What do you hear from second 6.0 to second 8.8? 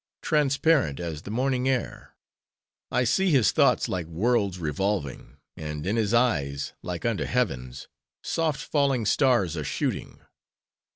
eyes—like unto heavens—soft